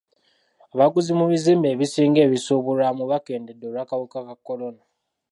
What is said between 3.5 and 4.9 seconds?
olw'akawuka ka kolona.